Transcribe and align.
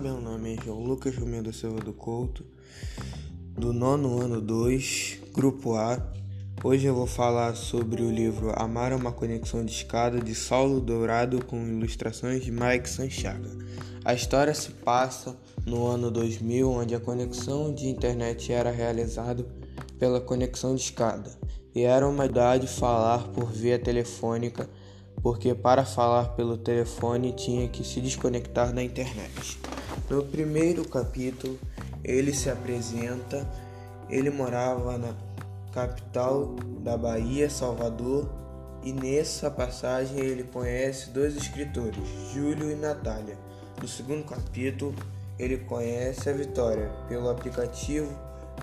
Meu 0.00 0.20
nome 0.20 0.54
é 0.54 0.64
João 0.64 0.82
Lucas 0.82 1.16
Romeu 1.16 1.40
da 1.40 1.52
Silva 1.52 1.80
do 1.80 1.92
Couto, 1.92 2.44
do 3.52 3.72
nono 3.72 4.20
ano 4.20 4.40
2, 4.40 5.20
Grupo 5.32 5.76
A. 5.76 6.12
Hoje 6.64 6.86
eu 6.86 6.94
vou 6.94 7.06
falar 7.06 7.54
sobre 7.54 8.02
o 8.02 8.10
livro 8.10 8.52
Amar 8.56 8.90
é 8.90 8.96
uma 8.96 9.12
Conexão 9.12 9.64
de 9.64 9.70
Escada, 9.70 10.20
de 10.20 10.34
Saulo 10.34 10.80
Dourado, 10.80 11.44
com 11.44 11.64
ilustrações 11.64 12.44
de 12.44 12.50
Mike 12.50 12.90
Sanchaga. 12.90 13.50
A 14.04 14.12
história 14.12 14.52
se 14.52 14.72
passa 14.72 15.36
no 15.64 15.86
ano 15.86 16.10
2000, 16.10 16.68
onde 16.68 16.94
a 16.96 17.00
conexão 17.00 17.72
de 17.72 17.86
internet 17.86 18.52
era 18.52 18.72
realizada 18.72 19.46
pela 19.96 20.20
conexão 20.20 20.74
de 20.74 20.82
escada, 20.82 21.30
e 21.72 21.82
era 21.82 22.08
uma 22.08 22.26
idade 22.26 22.66
falar 22.66 23.28
por 23.28 23.52
via 23.52 23.78
telefônica 23.78 24.68
porque 25.24 25.54
para 25.54 25.86
falar 25.86 26.36
pelo 26.36 26.58
telefone 26.58 27.32
tinha 27.32 27.66
que 27.66 27.82
se 27.82 27.98
desconectar 27.98 28.74
da 28.74 28.82
internet. 28.82 29.58
No 30.08 30.22
primeiro 30.22 30.86
capítulo, 30.86 31.58
ele 32.02 32.34
se 32.34 32.50
apresenta. 32.50 33.48
Ele 34.10 34.30
morava 34.30 34.98
na 34.98 35.14
capital 35.72 36.54
da 36.80 36.96
Bahia, 36.96 37.48
Salvador, 37.48 38.28
e 38.82 38.92
nessa 38.92 39.50
passagem 39.50 40.18
ele 40.18 40.44
conhece 40.44 41.08
dois 41.10 41.34
escritores, 41.34 42.06
Júlio 42.32 42.70
e 42.70 42.74
Natália. 42.74 43.38
No 43.80 43.88
segundo 43.88 44.24
capítulo, 44.24 44.94
ele 45.38 45.56
conhece 45.56 46.28
a 46.28 46.32
Vitória 46.34 46.90
pelo 47.08 47.30
aplicativo 47.30 48.12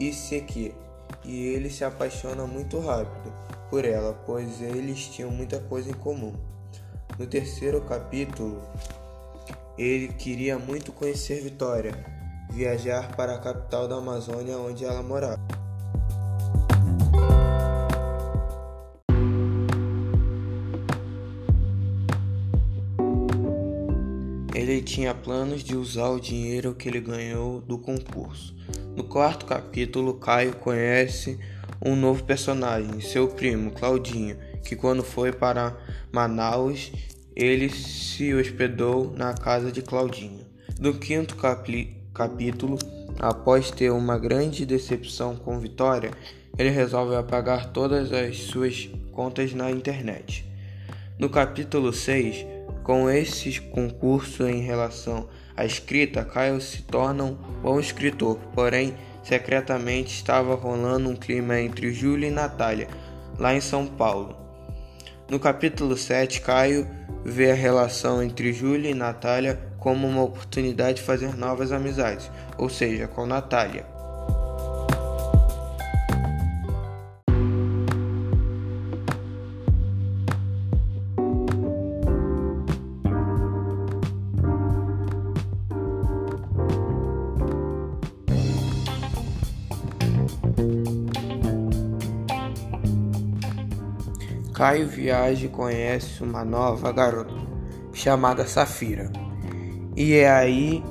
ICQ 0.00 0.74
e 1.22 1.46
ele 1.48 1.70
se 1.70 1.84
apaixona 1.84 2.46
muito 2.46 2.80
rápido 2.80 3.32
por 3.68 3.84
ela, 3.84 4.14
pois 4.24 4.60
eles 4.62 5.06
tinham 5.08 5.30
muita 5.30 5.60
coisa 5.60 5.90
em 5.90 5.94
comum. 5.94 6.32
No 7.18 7.26
terceiro 7.26 7.82
capítulo, 7.82 8.60
ele 9.78 10.08
queria 10.08 10.58
muito 10.58 10.92
conhecer 10.92 11.42
Vitória, 11.42 11.92
viajar 12.50 13.14
para 13.14 13.34
a 13.34 13.38
capital 13.38 13.86
da 13.86 13.96
Amazônia 13.96 14.56
onde 14.56 14.84
ela 14.84 15.02
morava. 15.02 15.40
Ele 24.54 24.80
tinha 24.80 25.14
planos 25.14 25.62
de 25.62 25.76
usar 25.76 26.08
o 26.08 26.18
dinheiro 26.18 26.74
que 26.74 26.88
ele 26.88 27.00
ganhou 27.00 27.60
do 27.60 27.78
concurso. 27.78 28.56
No 28.96 29.04
quarto 29.04 29.44
capítulo, 29.44 30.14
Caio 30.14 30.56
conhece 30.56 31.38
um 31.84 31.94
novo 31.94 32.24
personagem, 32.24 33.00
seu 33.02 33.28
primo, 33.28 33.70
Claudinho, 33.72 34.38
que 34.64 34.74
quando 34.74 35.04
foi 35.04 35.30
para 35.30 35.76
Manaus, 36.10 36.90
ele 37.36 37.68
se 37.68 38.32
hospedou 38.32 39.12
na 39.14 39.34
casa 39.34 39.70
de 39.70 39.82
Claudinho. 39.82 40.46
No 40.80 40.94
quinto 40.94 41.36
capítulo, 42.14 42.78
após 43.18 43.70
ter 43.70 43.92
uma 43.92 44.18
grande 44.18 44.64
decepção 44.64 45.36
com 45.36 45.60
Vitória, 45.60 46.10
ele 46.58 46.70
resolve 46.70 47.14
apagar 47.14 47.72
todas 47.72 48.10
as 48.10 48.38
suas 48.38 48.88
contas 49.12 49.52
na 49.52 49.70
internet. 49.70 50.46
No 51.18 51.28
capítulo 51.28 51.92
6, 51.92 52.46
com 52.82 53.10
esse 53.10 53.60
concurso 53.60 54.46
em 54.46 54.62
relação 54.62 55.28
à 55.54 55.66
escrita, 55.66 56.24
Caio 56.24 56.58
se 56.58 56.82
torna 56.84 57.24
um 57.24 57.34
bom 57.62 57.78
escritor, 57.78 58.38
porém, 58.54 58.94
secretamente 59.22 60.14
estava 60.14 60.54
rolando 60.54 61.10
um 61.10 61.16
clima 61.16 61.60
entre 61.60 61.92
Júlia 61.92 62.28
e 62.28 62.30
Natália, 62.30 62.88
lá 63.38 63.54
em 63.54 63.60
São 63.60 63.86
Paulo. 63.86 64.36
No 65.28 65.38
capítulo 65.40 65.96
7, 65.96 66.40
Caio 66.40 66.88
vê 67.26 67.50
a 67.50 67.54
relação 67.54 68.22
entre 68.22 68.52
Júlia 68.52 68.90
e 68.90 68.94
Natália 68.94 69.58
como 69.80 70.06
uma 70.06 70.22
oportunidade 70.22 70.98
de 70.98 71.02
fazer 71.02 71.36
novas 71.36 71.72
amizades, 71.72 72.30
ou 72.56 72.68
seja, 72.68 73.08
com 73.08 73.26
Natália. 73.26 73.95
Caio 94.56 94.88
viaja 94.88 95.44
e 95.44 95.50
conhece 95.50 96.24
uma 96.24 96.42
nova 96.42 96.90
garota 96.90 97.34
chamada 97.92 98.46
Safira. 98.46 99.12
E 99.94 100.14
é 100.14 100.30
aí 100.30 100.82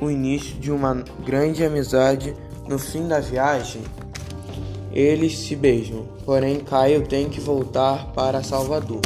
o 0.00 0.10
início 0.10 0.56
de 0.56 0.72
uma 0.72 1.04
grande 1.24 1.64
amizade. 1.64 2.34
No 2.68 2.80
fim 2.80 3.06
da 3.06 3.20
viagem, 3.20 3.80
eles 4.92 5.38
se 5.38 5.54
beijam, 5.54 6.08
porém 6.24 6.58
Caio 6.58 7.06
tem 7.06 7.28
que 7.28 7.38
voltar 7.38 8.06
para 8.06 8.42
Salvador. 8.42 9.02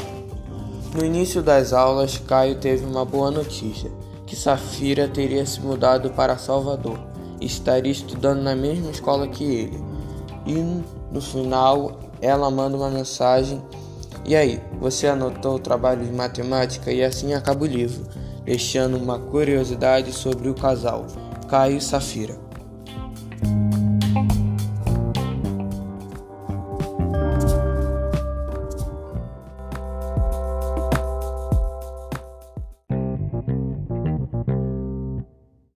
No 0.94 1.04
início 1.04 1.42
das 1.42 1.74
aulas, 1.74 2.16
Caio 2.16 2.54
teve 2.54 2.86
uma 2.86 3.04
boa 3.04 3.30
notícia: 3.30 3.90
que 4.24 4.34
Safira 4.34 5.08
teria 5.08 5.44
se 5.44 5.60
mudado 5.60 6.08
para 6.12 6.38
Salvador 6.38 6.98
e 7.38 7.44
estaria 7.44 7.92
estudando 7.92 8.40
na 8.40 8.56
mesma 8.56 8.90
escola 8.90 9.28
que 9.28 9.44
ele. 9.44 9.78
E 10.46 10.54
no 11.12 11.20
final, 11.20 12.00
ela 12.22 12.50
manda 12.50 12.78
uma 12.78 12.88
mensagem 12.88 13.62
e 14.30 14.36
aí, 14.36 14.60
você 14.78 15.08
anotou 15.08 15.56
o 15.56 15.58
trabalho 15.58 16.06
de 16.06 16.12
matemática 16.12 16.92
e 16.92 17.02
assim 17.02 17.34
acaba 17.34 17.64
o 17.64 17.66
livro, 17.66 18.06
deixando 18.44 18.96
uma 18.96 19.18
curiosidade 19.18 20.12
sobre 20.12 20.48
o 20.48 20.54
casal, 20.54 21.04
Caio 21.48 21.78
e 21.78 21.80
Safira. 21.80 22.38